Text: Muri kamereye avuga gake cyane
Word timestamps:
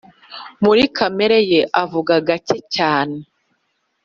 Muri 0.63 0.83
kamereye 0.97 1.59
avuga 1.83 2.13
gake 2.27 2.57
cyane 2.75 3.17